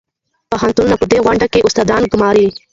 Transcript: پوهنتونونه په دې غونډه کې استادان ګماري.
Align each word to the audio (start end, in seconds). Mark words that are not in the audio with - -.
پوهنتونونه 0.51 0.95
په 1.01 1.05
دې 1.11 1.17
غونډه 1.25 1.47
کې 1.51 1.65
استادان 1.67 2.03
ګماري. 2.11 2.47